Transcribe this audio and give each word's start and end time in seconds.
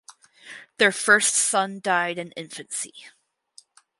Their 0.79 0.91
first 0.91 1.35
son 1.35 1.79
died 1.79 2.17
in 2.17 2.31
infancy. 2.31 3.05